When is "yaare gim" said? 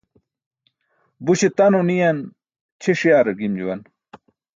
3.09-3.53